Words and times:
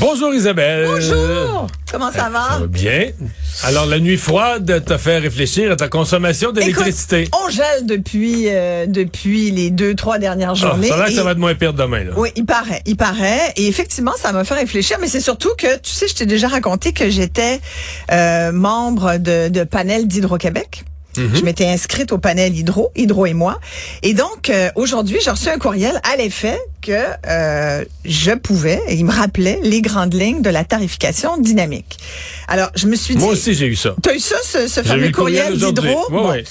Bonjour 0.00 0.32
Isabelle. 0.32 0.86
Bonjour! 0.86 1.66
Comment 1.92 2.10
ça 2.10 2.30
va? 2.30 2.48
Ça 2.52 2.58
va 2.60 2.66
bien. 2.66 3.10
Alors, 3.64 3.84
la 3.84 3.98
nuit 3.98 4.16
froide 4.16 4.82
t'a 4.86 4.96
fait 4.96 5.18
réfléchir 5.18 5.70
à 5.72 5.76
ta 5.76 5.88
consommation 5.88 6.52
d'électricité. 6.52 7.28
On 7.44 7.50
gèle 7.50 7.84
depuis, 7.84 8.44
euh, 8.48 8.86
depuis 8.86 9.50
les 9.50 9.70
deux, 9.70 9.94
trois 9.94 10.18
dernières 10.18 10.52
Ah, 10.52 10.54
journées. 10.54 10.88
ça 10.88 10.94
a 10.94 10.96
l'air 10.98 11.06
que 11.08 11.12
et- 11.12 11.16
ça 11.16 11.22
va 11.24 11.32
être 11.32 11.38
moins 11.38 11.54
pire 11.54 11.74
demain. 11.74 12.04
Là. 12.04 12.12
Oui, 12.16 12.30
il 12.36 12.46
paraît, 12.46 12.80
il 12.86 12.96
paraît. 12.96 13.52
Et 13.56 13.66
effectivement, 13.66 14.14
ça 14.16 14.32
m'a 14.32 14.44
fait 14.44 14.54
réfléchir, 14.54 14.96
mais 15.00 15.08
c'est 15.08 15.20
surtout 15.20 15.50
que, 15.58 15.76
tu 15.78 15.90
sais, 15.90 16.08
je 16.08 16.14
t'ai 16.14 16.26
déjà 16.26 16.48
raconté 16.48 16.92
que 16.92 17.10
j'étais 17.10 17.60
euh, 18.10 18.52
membre 18.52 19.18
de, 19.18 19.48
de 19.48 19.64
panel 19.64 20.06
d'Hydro-Québec. 20.08 20.84
Je 21.16 21.42
m'étais 21.42 21.66
inscrite 21.66 22.12
au 22.12 22.18
panel 22.18 22.56
Hydro, 22.56 22.90
Hydro 22.94 23.26
et 23.26 23.34
moi. 23.34 23.58
Et 24.02 24.14
donc, 24.14 24.48
euh, 24.48 24.70
aujourd'hui, 24.74 25.18
j'ai 25.22 25.30
reçu 25.30 25.48
un 25.48 25.58
courriel 25.58 26.00
à 26.10 26.16
l'effet 26.16 26.58
que 26.82 26.92
euh, 27.26 27.84
je 28.04 28.30
pouvais, 28.32 28.80
et 28.88 28.94
il 28.94 29.04
me 29.04 29.12
rappelait 29.12 29.60
les 29.62 29.82
grandes 29.82 30.14
lignes 30.14 30.40
de 30.40 30.50
la 30.50 30.64
tarification 30.64 31.36
dynamique. 31.36 31.98
Alors, 32.48 32.70
je 32.74 32.86
me 32.86 32.96
suis 32.96 33.16
dit... 33.16 33.22
Moi 33.22 33.34
aussi, 33.34 33.54
j'ai 33.54 33.66
eu 33.66 33.76
ça. 33.76 33.94
T'as 34.02 34.14
eu 34.14 34.18
ça, 34.18 34.36
ce, 34.42 34.66
ce 34.66 34.82
J'ai 34.82 34.88
eu 34.88 34.88
fameux 34.88 35.10
courriel 35.10 35.58
d'Hydro? 35.58 36.06
Oui, 36.10 36.20
oui. 36.30 36.44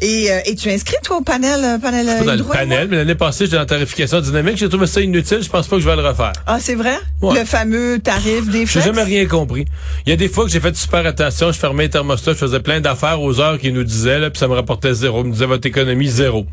Et, 0.00 0.30
euh, 0.30 0.40
et 0.44 0.54
tu 0.54 0.68
es 0.68 0.74
inscrit, 0.74 0.96
toi, 1.02 1.18
au 1.18 1.22
panel, 1.22 1.64
euh, 1.64 1.78
panel 1.78 2.06
Pas 2.06 2.24
dans 2.24 2.34
le 2.34 2.44
panel, 2.44 2.88
mais 2.88 2.96
l'année 2.96 3.14
passée, 3.14 3.44
j'étais 3.44 3.56
dans 3.56 3.62
la 3.62 3.66
tarification 3.66 4.20
dynamique. 4.20 4.56
J'ai 4.56 4.68
trouvé 4.68 4.86
ça 4.86 5.00
inutile. 5.00 5.42
Je 5.42 5.48
pense 5.48 5.66
pas 5.66 5.76
que 5.76 5.82
je 5.82 5.88
vais 5.88 5.96
le 5.96 6.06
refaire. 6.06 6.32
Ah, 6.46 6.58
c'est 6.60 6.74
vrai? 6.74 6.98
Ouais. 7.22 7.38
Le 7.38 7.44
fameux 7.44 7.98
tarif 7.98 8.48
des 8.50 8.66
J'ai 8.66 8.82
jamais 8.82 9.02
rien 9.02 9.26
compris. 9.26 9.64
Il 10.06 10.10
y 10.10 10.12
a 10.12 10.16
des 10.16 10.28
fois 10.28 10.44
que 10.44 10.50
j'ai 10.50 10.60
fait 10.60 10.76
super 10.76 11.06
attention, 11.06 11.52
je 11.52 11.58
fermais 11.58 11.84
les 11.84 11.90
thermostats, 11.90 12.32
je 12.32 12.38
faisais 12.38 12.60
plein 12.60 12.80
d'affaires 12.80 13.20
aux 13.20 13.40
heures 13.40 13.58
qu'ils 13.58 13.74
nous 13.74 13.84
disaient, 13.84 14.18
là, 14.18 14.30
puis 14.30 14.38
ça 14.38 14.48
me 14.48 14.54
rapportait 14.54 14.92
zéro. 14.92 15.22
Ils 15.22 15.28
me 15.28 15.32
disait 15.32 15.46
votre 15.46 15.66
économie 15.66 16.08
zéro. 16.08 16.46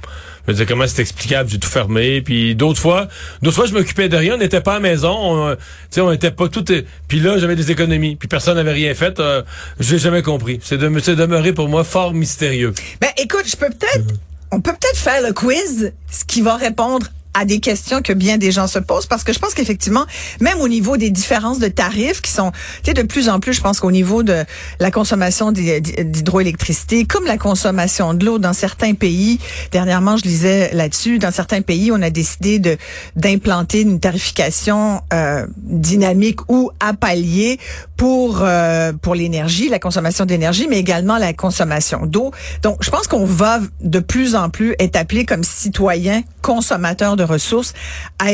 Je 0.45 0.51
me 0.51 0.53
disais 0.53 0.65
comment 0.65 0.85
c'est 0.87 1.01
explicable, 1.01 1.49
j'ai 1.49 1.59
tout 1.59 1.69
fermé. 1.69 2.21
Puis 2.21 2.55
d'autres 2.55 2.79
fois, 2.79 3.07
d'autres 3.41 3.55
fois 3.55 3.65
je 3.65 3.73
m'occupais 3.73 4.09
de 4.09 4.17
rien, 4.17 4.35
on 4.35 4.37
n'était 4.37 4.61
pas 4.61 4.71
à 4.71 4.75
la 4.75 4.79
maison, 4.81 5.15
on, 5.17 5.47
euh, 5.49 5.55
on 5.97 6.11
était 6.11 6.31
pas 6.31 6.49
tout. 6.49 6.65
Puis 7.07 7.19
là 7.19 7.37
j'avais 7.37 7.55
des 7.55 7.71
économies, 7.71 8.15
puis 8.15 8.27
personne 8.27 8.55
n'avait 8.55 8.73
rien 8.73 8.93
fait. 8.93 9.19
Euh, 9.19 9.41
j'ai 9.79 9.99
jamais 9.99 10.21
compris. 10.21 10.59
C'est 10.61 10.77
de, 10.77 10.87
demeuré 11.15 11.53
pour 11.53 11.69
moi 11.69 11.83
fort 11.83 12.13
mystérieux. 12.13 12.73
Ben, 12.99 13.09
écoute, 13.17 13.45
je 13.47 13.55
peux 13.55 13.69
peut-être, 13.69 14.15
on 14.51 14.59
peut 14.59 14.73
peut-être 14.73 14.97
faire 14.97 15.21
le 15.21 15.33
quiz, 15.33 15.93
ce 16.11 16.25
qui 16.25 16.41
va 16.41 16.57
répondre 16.57 17.07
à 17.33 17.45
des 17.45 17.59
questions 17.59 18.01
que 18.01 18.13
bien 18.13 18.37
des 18.37 18.51
gens 18.51 18.67
se 18.67 18.79
posent 18.79 19.05
parce 19.07 19.23
que 19.23 19.33
je 19.33 19.39
pense 19.39 19.53
qu'effectivement 19.53 20.05
même 20.39 20.59
au 20.61 20.67
niveau 20.67 20.97
des 20.97 21.09
différences 21.09 21.59
de 21.59 21.67
tarifs 21.67 22.21
qui 22.21 22.31
sont 22.31 22.51
tu 22.83 22.91
sais 22.91 22.93
de 22.93 23.01
plus 23.03 23.29
en 23.29 23.39
plus 23.39 23.53
je 23.53 23.61
pense 23.61 23.79
qu'au 23.79 23.91
niveau 23.91 24.23
de 24.23 24.43
la 24.79 24.91
consommation 24.91 25.51
d'hy- 25.51 25.81
d'hydroélectricité 25.81 27.05
comme 27.05 27.25
la 27.25 27.37
consommation 27.37 28.13
de 28.13 28.25
l'eau 28.25 28.39
dans 28.39 28.53
certains 28.53 28.93
pays 28.93 29.39
dernièrement 29.71 30.17
je 30.17 30.23
lisais 30.23 30.71
là-dessus 30.73 31.19
dans 31.19 31.31
certains 31.31 31.61
pays 31.61 31.91
on 31.91 32.01
a 32.01 32.09
décidé 32.09 32.59
de 32.59 32.77
d'implanter 33.15 33.81
une 33.81 33.99
tarification 33.99 35.01
euh, 35.13 35.45
dynamique 35.57 36.39
ou 36.49 36.71
à 36.79 36.93
palier 36.93 37.59
pour 38.03 38.41
euh, 38.41 38.91
pour 39.01 39.15
l'énergie 39.15 39.69
la 39.69 39.79
consommation 39.79 40.25
d'énergie 40.25 40.67
mais 40.69 40.77
également 40.77 41.17
la 41.17 41.31
consommation 41.31 42.05
d'eau 42.05 42.31
donc 42.61 42.83
je 42.83 42.89
pense 42.89 43.07
qu'on 43.07 43.23
va 43.23 43.61
de 43.79 43.99
plus 43.99 44.35
en 44.35 44.49
plus 44.49 44.75
être 44.77 44.97
appelé 44.97 45.23
comme 45.23 45.45
citoyen 45.45 46.21
consommateur 46.41 47.15
de 47.15 47.23
ressources 47.23 47.73
à 48.19 48.31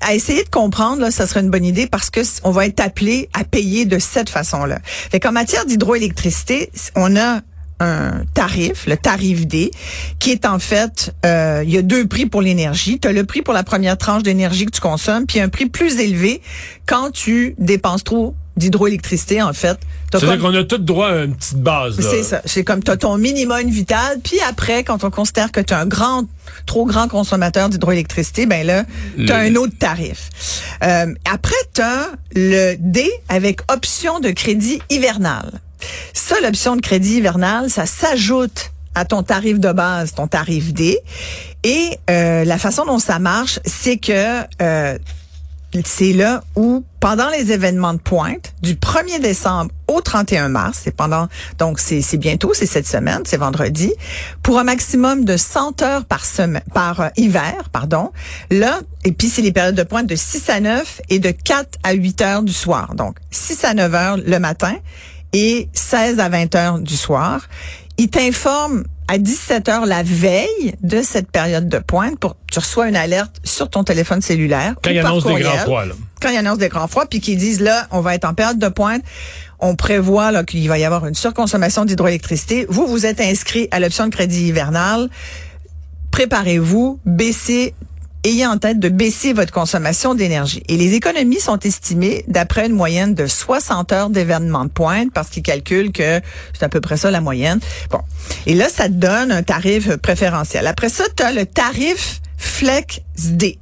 à 0.00 0.14
essayer 0.14 0.44
de 0.44 0.48
comprendre, 0.48 1.00
là, 1.00 1.10
ça 1.10 1.26
serait 1.26 1.40
une 1.40 1.50
bonne 1.50 1.64
idée 1.64 1.86
parce 1.88 2.08
que 2.08 2.20
on 2.44 2.52
va 2.52 2.64
être 2.64 2.80
appelé 2.80 3.28
à 3.34 3.42
payer 3.42 3.84
de 3.86 3.98
cette 3.98 4.30
façon-là. 4.30 4.78
Fait 4.84 5.18
qu'en 5.18 5.32
matière 5.32 5.66
d'hydroélectricité, 5.66 6.70
on 6.94 7.16
a 7.16 7.40
un 7.80 8.22
tarif, 8.34 8.86
le 8.86 8.96
tarif 8.96 9.46
D, 9.46 9.72
qui 10.20 10.30
est 10.30 10.46
en 10.46 10.60
fait, 10.60 11.12
euh, 11.26 11.62
il 11.64 11.70
y 11.70 11.76
a 11.76 11.82
deux 11.82 12.06
prix 12.06 12.26
pour 12.26 12.40
l'énergie. 12.40 13.00
Tu 13.00 13.08
as 13.08 13.12
le 13.12 13.24
prix 13.24 13.42
pour 13.42 13.52
la 13.52 13.64
première 13.64 13.98
tranche 13.98 14.22
d'énergie 14.22 14.64
que 14.64 14.70
tu 14.70 14.80
consommes, 14.80 15.26
puis 15.26 15.40
un 15.40 15.48
prix 15.48 15.66
plus 15.66 15.98
élevé 15.98 16.40
quand 16.86 17.10
tu 17.10 17.56
dépenses 17.58 18.04
trop 18.04 18.36
d'hydroélectricité, 18.56 19.42
en 19.42 19.52
fait. 19.52 19.78
T'as 20.10 20.18
C'est-à-dire 20.20 20.40
comme- 20.42 20.52
qu'on 20.52 20.58
a 20.58 20.64
tout 20.64 20.78
droit 20.78 21.08
à 21.08 21.24
une 21.24 21.34
petite 21.34 21.58
base. 21.60 21.96
c'est 22.00 22.22
ça. 22.22 22.40
C'est 22.44 22.62
comme 22.64 22.82
tu 22.82 22.90
as 22.90 22.96
ton 22.96 23.18
minimum 23.18 23.68
vital, 23.68 24.18
puis 24.22 24.38
après, 24.48 24.84
quand 24.84 25.02
on 25.04 25.10
considère 25.10 25.50
que 25.50 25.60
tu 25.60 25.74
es 25.74 25.76
un 25.76 25.86
grand, 25.86 26.24
trop 26.66 26.84
grand 26.86 27.08
consommateur 27.08 27.68
d'hydroélectricité, 27.68 28.46
ben 28.46 28.64
là, 28.66 28.84
tu 29.16 29.30
as 29.30 29.48
Le- 29.48 29.56
un 29.56 29.60
autre 29.60 29.74
tarif. 29.78 30.30
Euh, 30.84 31.12
après, 31.30 31.54
tu 31.74 31.80
as 31.82 32.06
le 32.34 32.76
D 32.78 33.10
avec 33.28 33.60
option 33.72 34.20
de 34.20 34.30
crédit 34.30 34.80
hivernal. 34.90 35.50
Ça, 36.12 36.36
l'option 36.42 36.76
de 36.76 36.80
crédit 36.80 37.16
hivernal, 37.16 37.68
ça 37.70 37.86
s'ajoute 37.86 38.70
à 38.94 39.04
ton 39.04 39.22
tarif 39.24 39.58
de 39.58 39.72
base, 39.72 40.14
ton 40.14 40.28
tarif 40.28 40.72
D. 40.72 40.98
Et 41.64 41.98
euh, 42.10 42.44
la 42.44 42.58
façon 42.58 42.84
dont 42.84 43.00
ça 43.00 43.18
marche, 43.18 43.58
c'est 43.64 43.96
que 43.96 44.42
euh, 44.62 44.96
c'est 45.84 46.12
là 46.12 46.42
où, 46.56 46.84
pendant 47.00 47.28
les 47.30 47.52
événements 47.52 47.94
de 47.94 47.98
pointe, 47.98 48.54
du 48.62 48.74
1er 48.74 49.20
décembre 49.20 49.72
au 49.88 50.00
31 50.00 50.48
mars, 50.48 50.80
c'est 50.84 50.94
pendant, 50.94 51.28
donc 51.58 51.80
c'est 51.80 52.16
bientôt, 52.16 52.52
c'est 52.54 52.66
cette 52.66 52.86
semaine, 52.86 53.22
c'est 53.24 53.36
vendredi, 53.36 53.92
pour 54.42 54.58
un 54.58 54.64
maximum 54.64 55.24
de 55.24 55.36
100 55.36 55.82
heures 55.82 56.04
par 56.04 56.24
semaine, 56.24 56.62
par 56.72 57.00
euh, 57.00 57.08
hiver, 57.16 57.68
pardon. 57.72 58.12
Là, 58.50 58.80
et 59.04 59.12
puis 59.12 59.28
c'est 59.28 59.42
les 59.42 59.52
périodes 59.52 59.74
de 59.74 59.82
pointe 59.82 60.06
de 60.06 60.16
6 60.16 60.48
à 60.50 60.60
9 60.60 61.00
et 61.10 61.18
de 61.18 61.30
4 61.30 61.78
à 61.82 61.92
8 61.92 62.22
heures 62.22 62.42
du 62.42 62.52
soir. 62.52 62.94
Donc, 62.94 63.16
6 63.30 63.64
à 63.64 63.74
9 63.74 63.94
heures 63.94 64.16
le 64.16 64.38
matin 64.38 64.74
et 65.32 65.68
16 65.72 66.20
à 66.20 66.28
20 66.28 66.54
heures 66.54 66.78
du 66.78 66.96
soir. 66.96 67.48
Il 67.98 68.08
t'informe 68.08 68.84
à 69.08 69.18
17 69.18 69.68
heures 69.68 69.86
la 69.86 70.02
veille 70.02 70.74
de 70.82 71.02
cette 71.02 71.30
période 71.30 71.68
de 71.68 71.78
pointe 71.78 72.18
pour 72.18 72.36
tu 72.50 72.58
reçois 72.58 72.88
une 72.88 72.96
alerte 72.96 73.40
sur 73.44 73.68
ton 73.68 73.84
téléphone 73.84 74.22
cellulaire. 74.22 74.74
Quand 74.82 74.90
il 74.90 74.98
annonce 74.98 75.24
des 75.24 75.30
courriel. 75.30 75.48
grands 75.48 75.58
froids, 75.58 75.86
là. 75.86 75.94
Quand 76.20 76.30
il 76.30 76.36
annonce 76.36 76.58
des 76.58 76.68
grands 76.68 76.88
froids, 76.88 77.06
puis 77.06 77.20
qu'ils 77.20 77.36
disent 77.36 77.60
là, 77.60 77.86
on 77.90 78.00
va 78.00 78.14
être 78.14 78.24
en 78.24 78.34
période 78.34 78.58
de 78.58 78.68
pointe, 78.68 79.02
on 79.60 79.76
prévoit 79.76 80.32
là, 80.32 80.44
qu'il 80.44 80.66
va 80.68 80.78
y 80.78 80.84
avoir 80.84 81.06
une 81.06 81.14
surconsommation 81.14 81.84
d'hydroélectricité. 81.84 82.66
Vous, 82.68 82.86
vous 82.86 83.06
êtes 83.06 83.20
inscrit 83.20 83.68
à 83.70 83.80
l'option 83.80 84.06
de 84.06 84.14
crédit 84.14 84.48
hivernal. 84.48 85.10
Préparez-vous, 86.10 87.00
baissez 87.04 87.74
ayez 88.24 88.46
en 88.46 88.58
tête 88.58 88.78
de 88.78 88.88
baisser 88.88 89.32
votre 89.32 89.52
consommation 89.52 90.14
d'énergie. 90.14 90.62
Et 90.68 90.76
les 90.76 90.94
économies 90.94 91.40
sont 91.40 91.58
estimées 91.58 92.24
d'après 92.26 92.66
une 92.66 92.72
moyenne 92.72 93.14
de 93.14 93.26
60 93.26 93.92
heures 93.92 94.10
d'événement 94.10 94.64
de 94.64 94.70
pointe 94.70 95.12
parce 95.12 95.28
qu'ils 95.28 95.42
calculent 95.42 95.92
que 95.92 96.20
c'est 96.52 96.64
à 96.64 96.68
peu 96.68 96.80
près 96.80 96.96
ça 96.96 97.10
la 97.10 97.20
moyenne. 97.20 97.60
Bon. 97.90 98.00
Et 98.46 98.54
là, 98.54 98.68
ça 98.68 98.88
te 98.88 98.94
donne 98.94 99.30
un 99.30 99.42
tarif 99.42 99.96
préférentiel. 99.96 100.66
Après 100.66 100.88
ça, 100.88 101.04
tu 101.16 101.22
as 101.22 101.32
le 101.32 101.46
tarif 101.46 102.20
Flex 102.36 103.00
D 103.16 103.58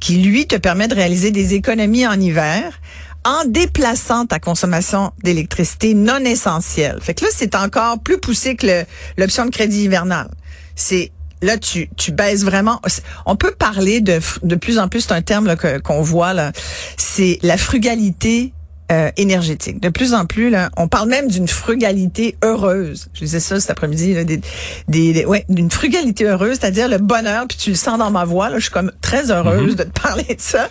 qui, 0.00 0.16
lui, 0.16 0.46
te 0.46 0.56
permet 0.56 0.88
de 0.88 0.94
réaliser 0.94 1.30
des 1.30 1.54
économies 1.54 2.06
en 2.06 2.18
hiver 2.18 2.80
en 3.24 3.44
déplaçant 3.44 4.26
ta 4.26 4.38
consommation 4.38 5.12
d'électricité 5.22 5.94
non 5.94 6.18
essentielle. 6.20 6.98
Fait 7.02 7.14
que 7.14 7.24
là, 7.24 7.30
c'est 7.34 7.54
encore 7.54 7.98
plus 7.98 8.18
poussé 8.18 8.56
que 8.56 8.84
l'option 9.16 9.44
de 9.44 9.50
crédit 9.50 9.82
hivernal. 9.82 10.28
C'est 10.76 11.10
là 11.42 11.56
tu 11.58 11.88
tu 11.96 12.12
baisses 12.12 12.44
vraiment 12.44 12.80
on 13.26 13.36
peut 13.36 13.52
parler 13.52 14.00
de 14.00 14.20
de 14.42 14.54
plus 14.56 14.78
en 14.78 14.88
plus 14.88 15.02
c'est 15.02 15.12
un 15.12 15.22
terme 15.22 15.54
qu'on 15.84 16.02
voit 16.02 16.32
là 16.34 16.52
c'est 16.96 17.38
la 17.42 17.56
frugalité 17.56 18.52
euh, 18.90 19.10
énergétique. 19.18 19.82
De 19.82 19.90
plus 19.90 20.14
en 20.14 20.24
plus, 20.24 20.48
là, 20.48 20.70
on 20.78 20.88
parle 20.88 21.10
même 21.10 21.28
d'une 21.28 21.46
frugalité 21.46 22.38
heureuse. 22.42 23.08
Je 23.12 23.18
disais 23.18 23.38
ça 23.38 23.60
cet 23.60 23.68
après-midi, 23.70 24.14
des, 24.24 24.40
des, 24.88 25.12
des- 25.12 25.26
ouais, 25.26 25.44
d'une 25.50 25.70
frugalité 25.70 26.24
heureuse, 26.24 26.56
c'est-à-dire 26.58 26.88
le 26.88 26.96
bonheur, 26.96 27.46
puis 27.46 27.58
tu 27.58 27.68
le 27.68 27.76
sens 27.76 27.98
dans 27.98 28.10
ma 28.10 28.24
voix. 28.24 28.48
Là, 28.48 28.56
je 28.56 28.62
suis 28.62 28.70
comme 28.72 28.90
très 29.02 29.30
heureuse 29.30 29.76
de 29.76 29.82
te 29.84 30.00
parler 30.00 30.24
de 30.24 30.40
ça. 30.40 30.70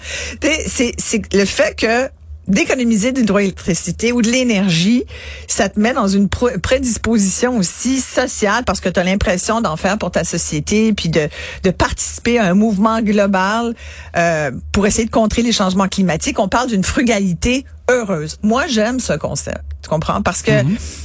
C'est, 0.67 0.93
c'est 0.97 1.31
le 1.31 1.45
fait 1.45 1.75
que 1.77 2.09
d'économiser 2.47 3.11
de 3.11 3.19
l'hydroélectricité 3.19 4.11
ou 4.11 4.21
de 4.21 4.29
l'énergie, 4.29 5.03
ça 5.47 5.69
te 5.69 5.79
met 5.79 5.93
dans 5.93 6.07
une 6.07 6.29
prédisposition 6.29 7.57
aussi 7.57 7.99
sociale 7.99 8.63
parce 8.65 8.79
que 8.79 8.89
tu 8.89 8.99
as 8.99 9.03
l'impression 9.03 9.61
d'en 9.61 9.75
faire 9.75 9.97
pour 9.97 10.11
ta 10.11 10.23
société 10.23 10.93
puis 10.93 11.09
de, 11.09 11.29
de 11.63 11.69
participer 11.71 12.39
à 12.39 12.45
un 12.45 12.53
mouvement 12.53 13.01
global 13.01 13.75
euh, 14.15 14.51
pour 14.71 14.87
essayer 14.87 15.05
de 15.05 15.11
contrer 15.11 15.41
les 15.41 15.51
changements 15.51 15.87
climatiques. 15.87 16.39
On 16.39 16.47
parle 16.47 16.69
d'une 16.69 16.83
frugalité 16.83 17.65
heureuse. 17.89 18.37
Moi, 18.43 18.65
j'aime 18.67 18.99
ce 18.99 19.13
concept. 19.13 19.61
Tu 19.83 19.89
comprends? 19.89 20.21
Parce 20.21 20.41
que 20.41 20.51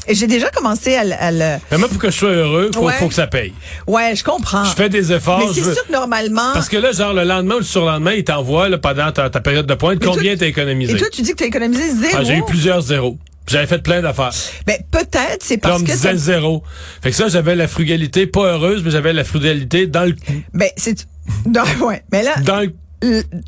et 0.09 0.15
j'ai 0.15 0.27
déjà 0.27 0.51
commencé 0.51 0.95
à, 0.97 1.05
le- 1.05 1.13
à 1.19 1.31
le... 1.31 1.61
Mais 1.71 1.79
moi, 1.79 1.89
pour 1.89 1.99
que 1.99 2.11
je 2.11 2.17
sois 2.17 2.31
heureux, 2.31 2.71
faut, 2.75 2.81
Ouais. 2.87 2.93
faut 2.95 3.09
que 3.09 3.15
ça 3.15 3.27
paye. 3.29 3.53
Ouais, 3.87 4.17
je 4.17 4.25
comprends. 4.25 4.65
Je 4.65 4.75
fais 4.75 4.89
des 4.89 5.13
efforts. 5.13 5.39
Mais 5.39 5.53
c'est 5.53 5.61
veux- 5.61 5.75
sûr 5.75 5.87
que 5.87 5.93
normalement... 5.93 6.53
Parce 6.55 6.69
que 6.69 6.77
là, 6.77 6.91
genre, 6.93 7.13
le 7.13 7.23
lendemain 7.25 7.57
ou 7.57 7.59
le 7.59 7.65
surlendemain, 7.65 8.13
il 8.13 8.25
t'envoie, 8.25 8.69
là, 8.69 8.79
pendant 8.79 9.13
ta, 9.13 9.31
ta 9.31 9.41
période 9.41 9.67
de 9.67 9.75
pointe, 9.75 9.99
Mais 10.01 10.07
combien 10.07 10.37
t'as 10.37 10.47
économisé? 10.47 10.95
Et 10.95 10.97
toi, 10.97 11.09
tu 11.13 11.23
dis 11.23 11.31
que 11.33 11.37
tu 11.37 11.45
as 11.45 11.49
économisé 11.49 11.89
zéro. 11.95 12.17
Ah, 12.19 12.25
j'ai 12.25 12.37
eu 12.39 12.43
plusieurs 12.45 12.81
zéros. 12.81 13.17
J'avais 13.47 13.67
fait 13.67 13.83
plein 13.83 14.03
d'affaires. 14.03 14.31
Ben, 14.67 14.79
peut-être, 14.91 15.39
c'est 15.43 15.59
parce 15.59 15.81
me 15.83 15.87
que... 15.87 15.93
disait 15.93 16.11
t'as- 16.13 16.17
zéro. 16.17 16.63
Fait 17.03 17.11
que 17.11 17.17
ça, 17.17 17.29
j'avais 17.29 17.55
la 17.57 17.67
frugalité, 17.69 18.27
pas 18.27 18.53
heureuse, 18.53 18.83
mais 18.85 18.91
j'avais 18.93 19.13
la 19.13 19.25
frugalité 19.25 19.87
dans 19.87 20.05
le, 20.05 20.15
Ben, 20.55 20.69
c'est... 20.77 21.07
Non, 21.47 21.63
ouais. 21.87 22.03
Mais 22.13 22.23
là, 22.25 22.35
dans 22.45 22.61
le 22.61 22.73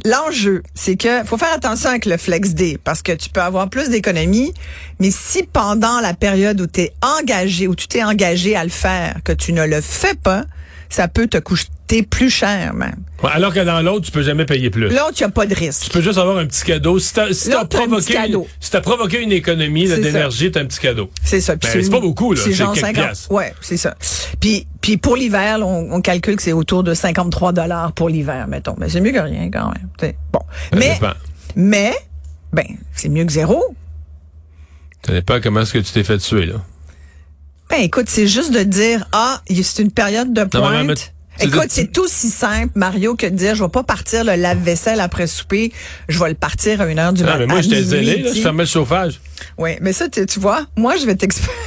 l'enjeu, 0.04 0.62
c'est 0.74 0.96
que 0.96 1.24
faut 1.24 1.38
faire 1.38 1.52
attention 1.52 1.90
avec 1.90 2.06
le 2.06 2.16
flex 2.16 2.54
day 2.54 2.78
parce 2.82 3.02
que 3.02 3.12
tu 3.12 3.30
peux 3.30 3.40
avoir 3.40 3.70
plus 3.70 3.88
d'économies, 3.88 4.52
mais 5.00 5.10
si 5.10 5.44
pendant 5.44 6.00
la 6.00 6.14
période 6.14 6.60
où 6.60 6.66
tu 6.66 6.82
es 6.82 6.92
engagé, 7.02 7.68
où 7.68 7.74
tu 7.74 7.86
t'es 7.86 8.02
engagé 8.02 8.56
à 8.56 8.64
le 8.64 8.70
faire, 8.70 9.16
que 9.24 9.32
tu 9.32 9.52
ne 9.52 9.64
le 9.64 9.80
fais 9.80 10.14
pas, 10.14 10.44
ça 10.88 11.08
peut 11.08 11.26
te 11.26 11.38
coûter 11.86 12.02
plus 12.02 12.30
cher 12.30 12.72
même. 12.74 12.96
Ouais, 13.22 13.30
alors 13.32 13.52
que 13.52 13.60
dans 13.60 13.80
l'autre, 13.82 14.06
tu 14.06 14.10
peux 14.12 14.22
jamais 14.22 14.44
payer 14.46 14.70
plus. 14.70 14.88
L'autre, 14.88 15.12
il 15.16 15.22
n'y 15.22 15.24
a 15.24 15.28
pas 15.30 15.46
de 15.46 15.54
risque. 15.54 15.84
Tu 15.84 15.90
peux 15.90 16.00
juste 16.00 16.18
avoir 16.18 16.38
un 16.38 16.46
petit 16.46 16.64
cadeau. 16.64 16.98
Si 16.98 17.12
t'as 17.14 17.32
si 17.32 17.52
un 17.52 17.64
provoqué, 17.64 18.16
si 18.60 18.70
t'as 18.70 18.80
provoqué 18.80 19.20
une 19.22 19.32
économie 19.32 19.86
d'énergie, 19.88 20.50
t'as 20.50 20.60
un 20.60 20.64
petit 20.66 20.80
cadeau. 20.80 21.10
C'est 21.22 21.40
ça. 21.40 21.56
Ben, 21.56 21.68
c'est 21.70 21.90
pas 21.90 22.00
beaucoup, 22.00 22.32
là. 22.32 22.40
C'est 22.42 22.52
genre 22.52 22.72
quelques 22.72 22.86
50. 22.86 23.04
piastres. 23.04 23.32
Ouais, 23.32 23.54
c'est 23.60 23.76
ça. 23.76 23.94
Puis, 24.40 24.66
puis 24.80 24.96
pour 24.96 25.16
l'hiver, 25.16 25.58
on, 25.60 25.92
on 25.92 26.00
calcule 26.00 26.36
que 26.36 26.42
c'est 26.42 26.52
autour 26.52 26.82
de 26.84 26.94
53 26.94 27.52
dollars 27.52 27.92
pour 27.92 28.08
l'hiver, 28.08 28.46
mettons. 28.48 28.74
Mais 28.78 28.88
c'est 28.88 29.00
mieux 29.00 29.12
que 29.12 29.18
rien 29.18 29.50
quand 29.50 29.68
même. 29.72 29.88
T'sais, 29.98 30.16
Bon. 30.32 30.40
Ça 30.72 30.76
mais, 30.78 30.94
dépend. 30.94 31.12
mais, 31.56 31.94
ben, 32.52 32.66
c'est 32.94 33.08
mieux 33.08 33.24
que 33.24 33.32
zéro. 33.32 33.62
Ça 35.06 35.12
dépend 35.12 35.38
comment 35.42 35.60
est-ce 35.60 35.72
que 35.74 35.78
tu 35.78 35.92
t'es 35.92 36.04
fait 36.04 36.18
tuer, 36.18 36.46
là. 36.46 36.54
Ben 37.70 37.80
écoute, 37.80 38.06
c'est 38.08 38.26
juste 38.26 38.52
de 38.52 38.62
dire 38.62 39.06
ah, 39.12 39.40
c'est 39.48 39.82
une 39.82 39.90
période 39.90 40.32
de 40.34 40.40
Non, 40.42 40.46
mais- 40.70 40.84
pointe. 40.84 40.86
mais- 40.86 40.94
Écoute, 41.40 41.66
c'est 41.68 41.98
aussi 41.98 42.28
simple, 42.30 42.70
Mario, 42.76 43.16
que 43.16 43.26
de 43.26 43.34
dire 43.34 43.54
je 43.54 43.62
vais 43.64 43.68
pas 43.70 43.82
partir 43.82 44.24
le 44.24 44.34
lave-vaisselle 44.36 45.00
après 45.00 45.26
souper, 45.26 45.72
je 46.08 46.18
vais 46.18 46.28
le 46.28 46.34
partir 46.34 46.80
à 46.80 46.86
une 46.86 46.98
heure 46.98 47.12
du 47.12 47.22
Non, 47.22 47.26
matin. 47.28 47.38
mais 47.40 47.46
moi, 47.46 47.60
minuit, 47.60 47.82
zélé, 47.82 48.24
Je 48.34 48.40
fermais 48.40 48.62
le 48.62 48.68
chauffage. 48.68 49.20
Oui, 49.58 49.70
mais 49.80 49.92
ça, 49.92 50.08
tu, 50.08 50.24
tu 50.26 50.38
vois, 50.40 50.66
moi, 50.76 50.96
je 50.96 51.06
vais 51.06 51.14
t'expliquer. 51.16 51.52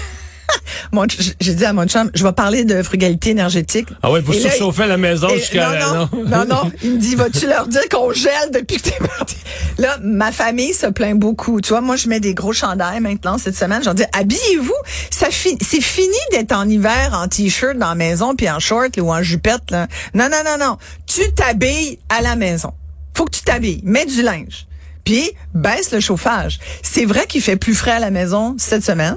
J'ai 1.40 1.54
dit 1.54 1.66
à 1.66 1.74
mon 1.74 1.86
chum, 1.88 2.10
je 2.14 2.24
vais 2.24 2.32
parler 2.34 2.66
de 2.66 2.82
frugalité 2.84 3.32
énergétique. 3.32 3.88
Ah 4.04 4.12
ouais, 4.12 4.22
vous 4.22 4.34
Et 4.34 4.40
là, 4.40 4.50
surchauffez 4.50 4.88
la 4.88 4.98
maison 4.98 5.30
jusqu'à 5.30 5.74
la- 5.74 5.86
non, 5.94 6.10
non, 6.14 6.26
non, 6.26 6.46
non. 6.46 6.72
Il 6.84 6.94
me 6.94 6.98
dit, 6.98 7.16
vas-tu 7.16 7.48
leur 7.48 7.68
dire 7.68 7.88
qu'on 7.90 8.12
gèle 8.14 8.52
depuis 8.54 8.78
que 8.78 8.90
t'es 8.90 8.98
parti? 9.18 9.36
Là, 9.78 9.98
ma 10.02 10.32
famille 10.32 10.74
se 10.74 10.88
plaint 10.88 11.18
beaucoup. 11.18 11.62
Tu 11.62 11.70
vois, 11.70 11.82
moi, 11.82 11.96
je 11.96 12.08
mets 12.08 12.20
des 12.20 12.34
gros 12.34 12.54
chandails 12.54 13.00
maintenant 13.00 13.38
cette 13.38 13.56
semaine. 13.56 13.80
Je 13.82 13.86
leur 13.86 13.96
dis, 13.96 14.04
habillez-vous. 14.14 14.74
Ça 15.10 15.28
fi- 15.30 15.58
c'est 15.62 15.82
fini 15.82 16.08
d'être 16.32 16.52
en 16.54 16.68
hiver 16.68 17.12
en 17.22 17.28
t-shirt 17.28 17.78
dans 17.78 17.90
la 17.90 17.96
maison 17.96 18.36
puis 18.36 18.50
en 18.50 18.60
short 18.60 18.96
là, 18.98 19.04
ou 19.04 19.12
en 19.12 19.22
jupette, 19.22 19.72
là. 19.72 19.88
Non, 20.14 20.30
non, 20.32 20.42
non, 20.46 20.58
non. 20.64 20.78
Tu 21.06 21.32
t'habilles 21.34 22.00
à 22.10 22.22
la 22.22 22.36
maison. 22.36 22.72
Faut 23.16 23.26
que 23.26 23.32
tu 23.36 23.42
t'habilles. 23.42 23.82
Mets 23.84 24.06
du 24.06 24.22
linge. 24.22 24.67
Puis 25.08 25.32
baisse 25.54 25.94
le 25.94 26.02
chauffage. 26.02 26.60
C'est 26.84 27.06
vrai 27.06 27.28
qu'il 27.28 27.42
fait 27.42 27.56
plus 27.56 27.76
frais 27.76 27.92
à 27.92 28.00
la 28.00 28.12
maison 28.12 28.56
cette 28.58 28.84
semaine. 28.84 29.16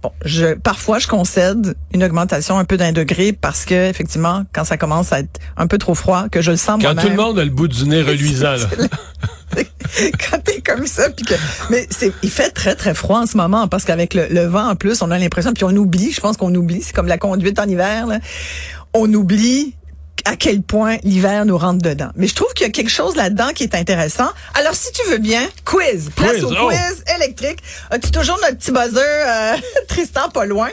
Bon, 0.00 0.12
je 0.24 0.54
parfois 0.54 1.00
je 1.00 1.08
concède 1.08 1.74
une 1.92 2.04
augmentation 2.04 2.60
un 2.60 2.64
peu 2.64 2.76
d'un 2.76 2.92
degré 2.92 3.32
parce 3.32 3.64
que 3.64 3.90
effectivement, 3.90 4.44
quand 4.52 4.62
ça 4.62 4.76
commence 4.76 5.12
à 5.12 5.18
être 5.18 5.40
un 5.56 5.66
peu 5.66 5.78
trop 5.78 5.96
froid, 5.96 6.28
que 6.30 6.42
je 6.42 6.52
le 6.52 6.56
sens 6.56 6.80
Quand 6.80 6.94
tout 6.94 7.08
le 7.08 7.16
monde 7.16 7.40
a 7.40 7.44
le 7.44 7.50
bout 7.50 7.66
du 7.66 7.86
nez 7.86 8.02
reluisant, 8.02 8.52
là. 8.52 8.68
quand 10.30 10.38
t'es 10.44 10.60
comme 10.60 10.86
ça 10.86 11.10
puis 11.10 11.24
que 11.24 11.34
mais 11.70 11.88
c'est 11.90 12.12
il 12.22 12.30
fait 12.30 12.50
très 12.50 12.76
très 12.76 12.94
froid 12.94 13.18
en 13.18 13.26
ce 13.26 13.36
moment 13.36 13.66
parce 13.66 13.84
qu'avec 13.84 14.14
le, 14.14 14.28
le 14.30 14.46
vent 14.46 14.68
en 14.68 14.76
plus 14.76 15.02
on 15.02 15.10
a 15.10 15.18
l'impression 15.18 15.52
puis 15.52 15.64
on 15.64 15.76
oublie 15.76 16.12
je 16.12 16.20
pense 16.20 16.36
qu'on 16.36 16.54
oublie 16.54 16.82
c'est 16.82 16.94
comme 16.94 17.08
la 17.08 17.18
conduite 17.18 17.58
en 17.58 17.66
hiver 17.66 18.06
là. 18.06 18.20
on 18.94 19.12
oublie 19.12 19.74
à 20.24 20.36
quel 20.36 20.62
point 20.62 20.98
l'hiver 21.02 21.44
nous 21.44 21.58
rentre 21.58 21.82
dedans. 21.82 22.10
Mais 22.16 22.26
je 22.26 22.34
trouve 22.34 22.52
qu'il 22.54 22.66
y 22.66 22.68
a 22.68 22.72
quelque 22.72 22.90
chose 22.90 23.16
là-dedans 23.16 23.50
qui 23.54 23.64
est 23.64 23.74
intéressant. 23.74 24.28
Alors, 24.54 24.74
si 24.74 24.92
tu 24.92 25.08
veux 25.10 25.18
bien, 25.18 25.42
quiz. 25.64 26.10
Place 26.14 26.32
Quiz, 26.32 26.44
au 26.44 26.52
oh. 26.52 26.68
quiz 26.68 27.04
électrique. 27.16 27.58
As-tu 27.90 28.10
toujours 28.10 28.38
notre 28.42 28.56
petit 28.56 28.70
buzzer, 28.70 29.00
euh, 29.00 29.56
Tristan, 29.88 30.28
pas 30.30 30.44
loin? 30.44 30.68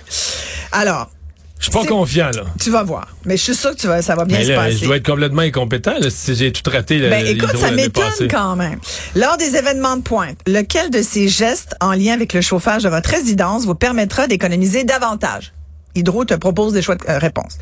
Alors, 0.72 1.10
Je 1.58 1.64
suis 1.64 1.72
pas 1.72 1.86
confiant, 1.86 2.30
là. 2.34 2.44
tu 2.60 2.70
vas 2.70 2.84
voir. 2.84 3.08
Mais 3.26 3.38
je 3.38 3.44
suis 3.44 3.56
sûre 3.56 3.72
que 3.72 3.78
tu 3.78 3.88
vas, 3.88 4.02
ça 4.02 4.16
va 4.16 4.26
bien 4.26 4.38
Mais 4.38 4.46
se 4.46 4.52
passer. 4.52 4.78
je 4.78 4.86
dois 4.86 4.98
être 4.98 5.06
complètement 5.06 5.42
incompétent, 5.42 5.98
là, 6.00 6.10
si 6.10 6.36
j'ai 6.36 6.52
tout 6.52 6.70
raté, 6.70 7.00
le, 7.00 7.10
Ben, 7.10 7.26
écoute, 7.26 7.58
ça 7.58 7.72
m'étonne 7.72 8.28
quand 8.30 8.56
même. 8.56 8.80
Lors 9.16 9.38
des 9.38 9.56
événements 9.56 9.98
de 9.98 10.04
pointe, 10.04 10.38
lequel 10.48 10.90
de 10.92 11.02
ces 11.02 11.28
gestes 11.28 11.76
en 11.82 11.94
lien 11.94 12.14
avec 12.14 12.34
le 12.34 12.42
chauffage 12.42 12.84
de 12.84 12.90
votre 12.90 13.10
résidence 13.10 13.66
vous 13.66 13.76
permettra 13.76 14.28
d'économiser 14.28 14.84
davantage? 14.84 15.54
Hydro 15.96 16.24
te 16.24 16.36
propose 16.36 16.74
des 16.74 16.82
choix 16.82 16.96
de 16.96 17.04
euh, 17.10 17.18
réponses. 17.18 17.58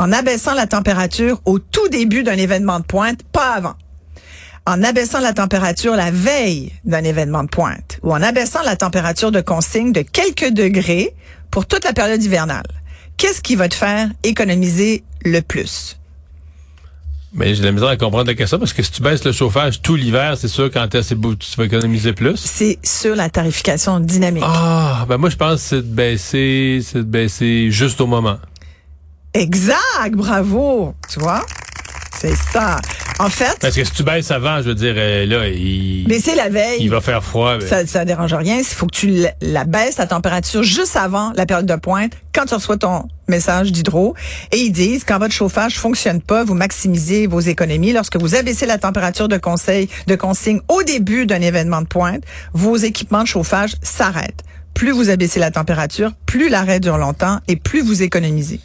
En 0.00 0.12
abaissant 0.12 0.54
la 0.54 0.66
température 0.66 1.42
au 1.44 1.58
tout 1.58 1.88
début 1.88 2.22
d'un 2.22 2.38
événement 2.38 2.80
de 2.80 2.84
pointe, 2.86 3.20
pas 3.34 3.52
avant. 3.52 3.74
En 4.64 4.82
abaissant 4.82 5.20
la 5.20 5.34
température 5.34 5.94
la 5.94 6.10
veille 6.10 6.72
d'un 6.86 7.04
événement 7.04 7.44
de 7.44 7.50
pointe 7.50 7.98
ou 8.02 8.14
en 8.14 8.22
abaissant 8.22 8.62
la 8.64 8.76
température 8.76 9.30
de 9.30 9.42
consigne 9.42 9.92
de 9.92 10.00
quelques 10.00 10.54
degrés 10.54 11.14
pour 11.50 11.66
toute 11.66 11.84
la 11.84 11.92
période 11.92 12.22
hivernale. 12.22 12.64
Qu'est-ce 13.18 13.42
qui 13.42 13.56
va 13.56 13.68
te 13.68 13.74
faire 13.74 14.08
économiser 14.22 15.04
le 15.22 15.42
plus? 15.42 15.98
Mais 17.34 17.54
j'ai 17.54 17.62
la 17.62 17.70
misère 17.70 17.88
à 17.88 17.98
comprendre 17.98 18.26
la 18.26 18.34
question 18.34 18.58
parce 18.58 18.72
que 18.72 18.82
si 18.82 18.90
tu 18.90 19.02
baisses 19.02 19.24
le 19.24 19.32
chauffage 19.32 19.82
tout 19.82 19.96
l'hiver, 19.96 20.38
c'est 20.38 20.48
sûr 20.48 20.70
quand 20.70 20.88
t'es 20.88 20.98
assez 20.98 21.14
beau, 21.14 21.34
tu 21.34 21.54
vas 21.58 21.64
économiser 21.64 22.14
plus? 22.14 22.36
C'est 22.36 22.78
sur 22.82 23.14
la 23.14 23.28
tarification 23.28 24.00
dynamique. 24.00 24.44
Ah, 24.46 25.04
ben 25.06 25.18
moi 25.18 25.28
je 25.28 25.36
pense 25.36 25.56
que 25.56 25.60
c'est 25.60 25.76
de 25.76 25.94
baisser, 25.94 26.80
c'est 26.82 27.00
de 27.00 27.02
baisser 27.02 27.70
juste 27.70 28.00
au 28.00 28.06
moment. 28.06 28.38
Exact, 29.34 30.12
bravo. 30.12 30.94
Tu 31.08 31.20
vois? 31.20 31.44
C'est 32.18 32.34
ça. 32.36 32.78
En 33.18 33.28
fait, 33.30 33.56
Parce 33.60 33.74
que 33.74 33.84
si 33.84 33.92
tu 33.92 34.02
baisses 34.02 34.30
avant, 34.30 34.58
je 34.58 34.68
veux 34.68 34.74
dire, 34.74 34.94
euh, 34.96 35.24
là, 35.26 35.46
il, 35.48 36.06
mais 36.08 36.18
c'est 36.20 36.34
la 36.34 36.48
veille. 36.48 36.78
il 36.80 36.90
va 36.90 37.00
faire 37.00 37.22
froid. 37.22 37.58
ben. 37.58 37.66
Ça, 37.66 37.86
ça 37.86 38.04
dérange 38.04 38.32
rien. 38.34 38.58
Il 38.58 38.64
faut 38.64 38.86
que 38.86 38.94
tu 38.96 39.06
la, 39.08 39.32
la 39.40 39.64
baisses 39.64 39.98
la 39.98 40.06
température 40.06 40.62
juste 40.62 40.96
avant 40.96 41.32
la 41.36 41.46
période 41.46 41.66
de 41.66 41.76
pointe, 41.76 42.12
quand 42.34 42.46
tu 42.46 42.54
reçois 42.54 42.76
ton 42.78 43.08
message 43.28 43.72
d'hydro. 43.72 44.14
Et 44.52 44.58
ils 44.58 44.72
disent, 44.72 45.04
quand 45.06 45.18
votre 45.18 45.32
chauffage 45.34 45.78
fonctionne 45.78 46.20
pas, 46.20 46.44
vous 46.44 46.54
maximisez 46.54 47.26
vos 47.26 47.40
économies. 47.40 47.92
Lorsque 47.92 48.16
vous 48.16 48.34
abaissez 48.34 48.66
la 48.66 48.78
température 48.78 49.28
de 49.28 49.36
conseil, 49.38 49.88
de 50.06 50.16
consigne 50.16 50.60
au 50.68 50.82
début 50.82 51.26
d'un 51.26 51.40
événement 51.40 51.82
de 51.82 51.86
pointe, 51.86 52.22
vos 52.52 52.76
équipements 52.76 53.22
de 53.22 53.28
chauffage 53.28 53.74
s'arrêtent. 53.82 54.42
Plus 54.74 54.92
vous 54.92 55.10
abaissez 55.10 55.40
la 55.40 55.50
température, 55.50 56.12
plus 56.26 56.48
l'arrêt 56.48 56.80
dure 56.80 56.96
longtemps 56.96 57.38
et 57.48 57.56
plus 57.56 57.82
vous 57.82 58.02
économisez. 58.02 58.60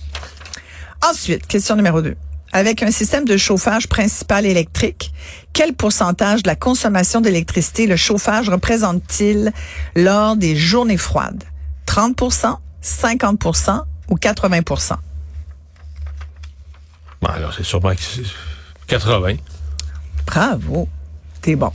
Ensuite, 1.09 1.45
question 1.45 1.75
numéro 1.75 2.01
2. 2.01 2.15
Avec 2.51 2.81
un 2.81 2.89
système 2.89 3.25
de 3.25 3.37
chauffage 3.37 3.87
principal 3.87 4.45
électrique, 4.45 5.13
quel 5.53 5.73
pourcentage 5.73 6.41
de 6.41 6.47
la 6.47 6.55
consommation 6.55 7.21
d'électricité 7.21 7.85
le 7.85 7.95
chauffage 7.95 8.49
représente-t-il 8.49 9.51
lors 9.95 10.35
des 10.35 10.55
journées 10.55 10.97
froides? 10.97 11.43
30% 11.85 12.57
50% 12.81 13.81
ou 14.09 14.15
80 14.15 14.59
Bon, 17.21 17.27
alors 17.27 17.53
c'est 17.53 17.63
sûrement 17.63 17.93
que 17.93 18.01
c'est 18.01 18.23
80. 18.87 19.35
Bravo. 20.25 20.87
T'es 21.41 21.55
bon. 21.55 21.71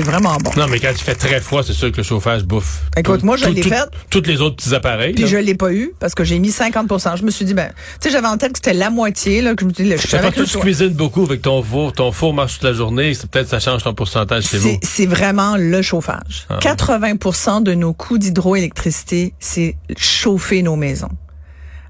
Vraiment 0.00 0.36
bon. 0.36 0.50
Non, 0.56 0.66
mais 0.68 0.80
quand 0.80 0.90
il 0.90 1.02
fait 1.02 1.14
très 1.14 1.40
froid, 1.40 1.62
c'est 1.62 1.72
sûr 1.72 1.90
que 1.92 1.98
le 1.98 2.02
chauffage 2.02 2.44
bouffe. 2.44 2.82
Écoute, 2.96 3.22
moi, 3.22 3.36
je 3.36 3.46
l'ai 3.46 3.62
fait. 3.62 3.88
Tous 4.10 4.22
les 4.22 4.40
autres 4.40 4.56
petits 4.56 4.74
appareils. 4.74 5.12
Puis 5.14 5.24
là. 5.24 5.28
je 5.30 5.36
l'ai 5.36 5.54
pas 5.54 5.72
eu 5.72 5.92
parce 5.98 6.14
que 6.14 6.24
j'ai 6.24 6.38
mis 6.38 6.50
50% 6.50 7.16
Je 7.16 7.24
me 7.24 7.30
suis 7.30 7.44
dit, 7.44 7.54
ben, 7.54 7.68
tu 7.68 7.74
sais, 8.00 8.10
j'avais 8.10 8.26
en 8.28 8.36
tête 8.36 8.52
que 8.52 8.58
c'était 8.58 8.74
la 8.74 8.90
moitié, 8.90 9.42
là, 9.42 9.54
que 9.54 9.62
je 9.62 9.66
me 9.66 9.72
dis, 9.72 9.84
le 9.84 9.96
tu 9.96 10.46
choix- 10.46 10.60
cuisines 10.60 10.88
beaucoup 10.88 11.22
avec 11.22 11.42
ton 11.42 11.62
four, 11.62 11.92
ton 11.92 12.12
four 12.12 12.34
marche 12.34 12.54
toute 12.54 12.64
la 12.64 12.72
journée, 12.72 13.14
c'est 13.14 13.30
peut-être 13.30 13.48
ça 13.48 13.60
change 13.60 13.82
ton 13.84 13.94
pourcentage 13.94 14.44
chez 14.44 14.58
vous. 14.58 14.78
C'est 14.82 14.96
c'est 14.96 15.06
vraiment 15.06 15.56
le 15.56 15.82
chauffage. 15.82 16.46
Ah. 16.48 16.58
80 16.60 17.60
de 17.60 17.74
nos 17.74 17.92
coûts 17.92 18.18
d'hydroélectricité, 18.18 19.34
c'est 19.38 19.76
chauffer 19.96 20.62
nos 20.62 20.76
maisons. 20.76 21.10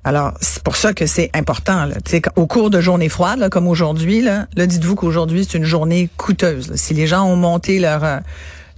Alors, 0.06 0.34
c'est 0.40 0.62
pour 0.62 0.76
ça 0.76 0.92
que 0.94 1.04
c'est 1.04 1.30
important. 1.34 1.84
Là. 1.84 1.96
Tu 2.04 2.12
sais, 2.12 2.22
Au 2.36 2.46
cours 2.46 2.70
de 2.70 2.80
journées 2.80 3.08
froides, 3.08 3.40
là, 3.40 3.48
comme 3.50 3.66
aujourd'hui, 3.66 4.22
là, 4.22 4.46
là 4.54 4.66
dites-vous 4.68 4.94
qu'aujourd'hui, 4.94 5.44
c'est 5.44 5.58
une 5.58 5.64
journée 5.64 6.08
coûteuse. 6.16 6.70
là. 6.70 6.76
Si 6.76 6.94
les 6.94 7.08
gens 7.08 7.24
ont 7.24 7.34
monté 7.34 7.80
leur 7.80 8.04
euh, 8.04 8.18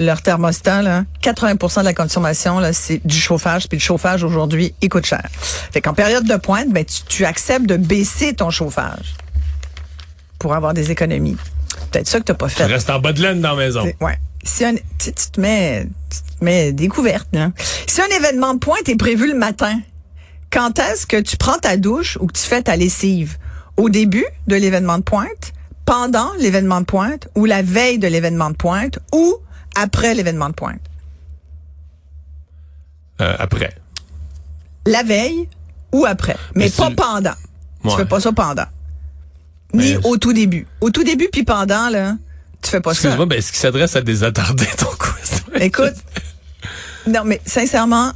leur 0.00 0.22
thermostat, 0.22 0.80
là, 0.80 1.04
80% 1.22 1.80
de 1.80 1.84
la 1.84 1.92
consommation, 1.92 2.60
là, 2.60 2.72
c'est 2.72 3.06
du 3.06 3.14
chauffage. 3.14 3.68
Puis 3.68 3.76
le 3.76 3.82
chauffage, 3.82 4.24
aujourd'hui, 4.24 4.72
il 4.80 4.88
coûte 4.88 5.04
cher. 5.04 5.22
Fait 5.70 5.82
qu'en 5.82 5.92
période 5.92 6.24
de 6.24 6.36
pointe, 6.36 6.70
ben, 6.70 6.84
tu, 6.86 7.02
tu 7.06 7.24
acceptes 7.26 7.66
de 7.66 7.76
baisser 7.76 8.32
ton 8.32 8.48
chauffage 8.48 9.14
pour 10.38 10.54
avoir 10.54 10.72
des 10.72 10.90
économies. 10.90 11.36
Peut-être 11.90 12.08
ça 12.08 12.20
que 12.20 12.24
tu 12.24 12.34
pas 12.34 12.48
Tu 12.48 12.54
fait. 12.54 12.64
restes 12.64 12.88
en 12.88 13.00
bas 13.00 13.12
de 13.12 13.20
laine 13.20 13.42
dans 13.42 13.50
la 13.54 13.66
maison. 13.66 13.82
C'est- 13.84 13.96
Ouais. 14.02 14.16
Si 14.44 14.64
un, 14.64 14.74
tu, 14.76 15.12
tu 15.12 15.30
te 15.30 15.38
mets, 15.40 15.84
tu 16.10 16.38
te 16.38 16.44
mets 16.44 16.72
des 16.72 16.88
couvertes. 16.88 17.28
Là. 17.34 17.50
Si 17.86 18.00
un 18.00 18.16
événement 18.16 18.54
de 18.54 18.60
pointe 18.60 18.88
est 18.88 18.96
prévu 18.96 19.30
le 19.30 19.36
matin, 19.38 19.78
quand 20.50 20.78
est-ce 20.78 21.06
que 21.06 21.20
tu 21.20 21.36
prends 21.36 21.58
ta 21.58 21.76
douche 21.76 22.16
ou 22.20 22.26
que 22.26 22.32
tu 22.32 22.42
fais 22.42 22.62
ta 22.62 22.76
lessive? 22.76 23.38
Au 23.76 23.88
début 23.90 24.24
de 24.46 24.56
l'événement 24.56 24.98
de 24.98 25.02
pointe, 25.04 25.52
pendant 25.84 26.32
l'événement 26.38 26.80
de 26.80 26.86
pointe 26.86 27.28
ou 27.34 27.44
la 27.44 27.62
veille 27.62 27.98
de 27.98 28.08
l'événement 28.08 28.50
de 28.50 28.56
pointe 28.56 28.98
ou 29.12 29.36
après 29.76 30.14
l'événement 30.14 30.48
de 30.48 30.54
pointe? 30.54 30.80
Euh, 33.20 33.34
après. 33.38 33.74
La 34.86 35.02
veille 35.02 35.48
ou 35.92 36.06
après, 36.06 36.36
mais, 36.54 36.64
Mais 36.66 36.70
pas 36.70 36.88
tu- 36.88 36.96
pendant. 36.96 37.34
Tu 37.88 37.96
fais 37.96 38.04
pas 38.04 38.20
ça 38.20 38.32
pendant. 38.32 38.64
Ni 39.74 39.94
Mais- 39.94 40.06
au 40.06 40.16
tout 40.16 40.32
début. 40.32 40.66
Au 40.80 40.90
tout 40.90 41.04
début 41.04 41.28
puis 41.30 41.42
pendant, 41.44 41.88
là, 41.90 42.16
tu 42.62 42.70
fais 42.70 42.80
pas 42.80 42.94
ça. 42.94 43.00
Excuse-moi, 43.00 43.26
ben, 43.26 43.38
est-ce 43.38 43.50
qu'il 43.52 43.60
s'adresse 43.60 43.96
à 43.96 44.00
des 44.00 44.24
attardés, 44.24 44.66
ton 44.76 44.86
quiz? 44.98 45.42
Écoute, 45.60 45.94
non, 47.06 47.22
mais 47.24 47.40
sincèrement, 47.44 48.12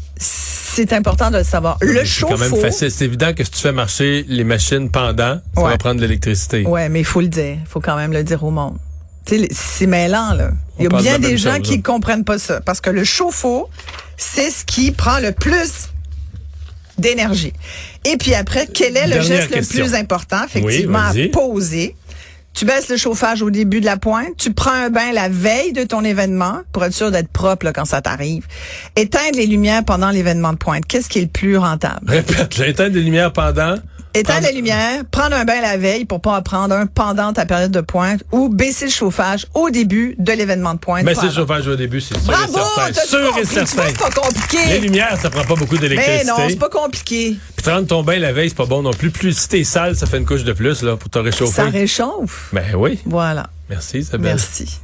c'est 0.74 0.92
important 0.92 1.30
de 1.30 1.38
le 1.38 1.44
savoir. 1.44 1.76
Le 1.80 2.00
C'est 2.00 2.04
chauffe-eau. 2.06 2.34
quand 2.34 2.38
même 2.50 2.60
facile. 2.60 2.90
C'est 2.90 3.04
évident 3.04 3.32
que 3.34 3.44
si 3.44 3.50
tu 3.50 3.58
fais 3.60 3.72
marcher 3.72 4.24
les 4.28 4.44
machines 4.44 4.90
pendant, 4.90 5.40
ça 5.54 5.62
Ouais. 5.62 5.70
va 5.70 5.78
prendre 5.78 5.96
de 5.96 6.02
l'électricité. 6.02 6.64
Ouais, 6.66 6.88
mais 6.88 7.00
il 7.00 7.04
faut 7.04 7.20
le 7.20 7.28
dire. 7.28 7.56
Il 7.60 7.66
faut 7.68 7.80
quand 7.80 7.96
même 7.96 8.12
le 8.12 8.24
dire 8.24 8.42
au 8.44 8.50
monde. 8.50 8.76
C'est 9.52 9.86
mêlant, 9.86 10.34
là. 10.34 10.50
Il 10.78 10.84
y 10.84 10.86
a 10.86 10.88
bien 11.00 11.18
de 11.18 11.26
des 11.28 11.36
gens 11.36 11.54
chose, 11.56 11.62
qui 11.68 11.76
là. 11.76 11.82
comprennent 11.84 12.24
pas 12.24 12.38
ça. 12.38 12.60
Parce 12.60 12.80
que 12.80 12.90
le 12.90 13.04
chauffe-eau, 13.04 13.68
c'est 14.16 14.50
ce 14.50 14.64
qui 14.64 14.90
prend 14.90 15.18
le 15.20 15.30
plus 15.32 15.90
d'énergie. 16.98 17.52
Et 18.04 18.16
puis 18.16 18.34
après, 18.34 18.66
quel 18.66 18.96
est 18.96 19.04
le 19.06 19.12
Dernière 19.14 19.22
geste 19.22 19.50
question. 19.52 19.84
le 19.84 19.90
plus 19.90 19.94
important, 19.96 20.44
effectivement, 20.44 20.98
Oui, 21.14 21.26
à 21.26 21.28
poser? 21.28 21.96
Tu 22.54 22.64
baisses 22.64 22.88
le 22.88 22.96
chauffage 22.96 23.42
au 23.42 23.50
début 23.50 23.80
de 23.80 23.86
la 23.86 23.96
pointe. 23.96 24.36
Tu 24.36 24.52
prends 24.52 24.72
un 24.72 24.90
bain 24.90 25.12
la 25.12 25.28
veille 25.28 25.72
de 25.72 25.84
ton 25.84 26.04
événement 26.04 26.60
pour 26.72 26.84
être 26.84 26.92
sûr 26.92 27.10
d'être 27.10 27.28
propre 27.28 27.70
quand 27.74 27.84
ça 27.84 28.02
t'arrive. 28.02 28.46
Éteindre 28.96 29.36
les 29.36 29.46
lumières 29.46 29.84
pendant 29.84 30.10
l'événement 30.10 30.52
de 30.52 30.58
pointe. 30.58 30.84
Qu'est-ce 30.86 31.08
qui 31.08 31.18
est 31.18 31.22
le 31.22 31.28
plus 31.28 31.56
rentable? 31.56 32.10
Répète, 32.10 32.54
j'éteins 32.54 32.90
des 32.90 33.00
lumières 33.00 33.32
pendant. 33.32 33.76
Éteindre 34.14 34.42
la 34.42 34.52
lumière, 34.52 35.04
prendre 35.10 35.34
un 35.34 35.44
bain 35.44 35.60
la 35.62 35.76
veille 35.78 36.04
pour 36.04 36.20
pas 36.20 36.36
en 36.36 36.42
prendre 36.42 36.74
un 36.74 36.86
pendant 36.86 37.32
ta 37.32 37.46
période 37.46 37.70
de 37.70 37.80
pointe 37.80 38.22
ou 38.30 38.48
baisser 38.48 38.86
le 38.86 38.90
chauffage 38.90 39.46
au 39.54 39.70
début 39.70 40.14
de 40.18 40.32
l'événement 40.32 40.74
de 40.74 40.78
pointe. 40.78 41.04
Mais 41.04 41.14
c'est 41.14 41.26
le 41.26 41.32
chauffage 41.32 41.66
au 41.66 41.76
début, 41.76 42.00
c'est 42.00 42.14
sûr 42.18 42.24
Bravo! 42.26 42.58
et 42.58 42.92
certain. 42.92 43.06
Sûr 43.08 43.38
et 43.38 43.44
certain. 43.44 43.82
c'est 43.88 43.98
pas 43.98 44.10
compliqué. 44.10 44.58
Les 44.68 44.80
lumières, 44.80 45.16
ça 45.20 45.30
prend 45.30 45.44
pas 45.44 45.54
beaucoup 45.54 45.74
Mais 45.74 45.80
d'électricité. 45.80 46.26
non, 46.26 46.34
c'est 46.48 46.56
pas 46.58 46.68
compliqué. 46.68 47.36
Puis 47.56 47.64
prendre 47.64 47.86
ton 47.86 48.02
bain 48.02 48.18
la 48.18 48.32
veille, 48.32 48.50
c'est 48.50 48.56
pas 48.56 48.66
bon 48.66 48.82
non 48.82 48.92
plus. 48.92 49.10
Plus 49.10 49.36
si 49.36 49.48
t'es 49.48 49.64
sale, 49.64 49.96
ça 49.96 50.06
fait 50.06 50.18
une 50.18 50.26
couche 50.26 50.44
de 50.44 50.52
plus 50.52 50.82
là 50.82 50.96
pour 50.96 51.08
te 51.08 51.18
réchauffer. 51.18 51.52
Ça 51.52 51.64
réchauffe. 51.64 52.50
Ben 52.52 52.74
oui. 52.76 52.98
Voilà. 53.06 53.48
Merci 53.70 53.98
Isabelle. 53.98 54.20
Merci. 54.34 54.78